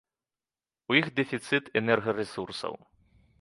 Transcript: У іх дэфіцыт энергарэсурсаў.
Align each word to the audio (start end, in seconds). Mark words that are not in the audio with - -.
У 0.93 0.97
іх 0.99 1.09
дэфіцыт 1.19 1.69
энергарэсурсаў. 1.83 2.75